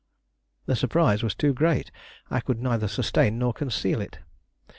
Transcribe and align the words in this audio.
The 0.65 0.75
surprise 0.75 1.21
was 1.21 1.35
too 1.35 1.53
great; 1.53 1.91
I 2.31 2.39
could 2.39 2.59
neither 2.59 2.87
sustain 2.87 3.37
nor 3.37 3.53
conceal 3.53 4.01
it. 4.01 4.17